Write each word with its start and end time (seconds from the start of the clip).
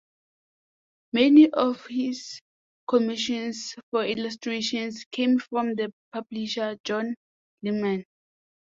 Many 1.13 1.51
of 1.51 1.85
his 1.85 2.39
commissions 2.89 3.75
for 3.91 4.03
illustrations 4.03 5.05
came 5.11 5.37
from 5.37 5.75
the 5.75 5.93
publisher 6.11 6.79
John 6.83 7.13
Lehmann. 7.61 8.05